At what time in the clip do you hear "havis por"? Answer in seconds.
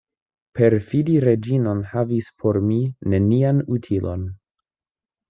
1.91-2.59